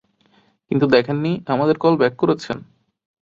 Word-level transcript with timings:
কিন্তু 0.71 0.85
দেখেননি, 0.87 1.31
আমাদের 1.47 1.75
কল 1.77 1.93
ব্যাক 1.97 2.13
করেছেন। 2.21 2.57